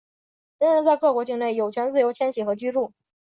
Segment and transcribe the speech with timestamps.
[0.57, 2.91] 人人在各国境内有权自由迁徙和居住。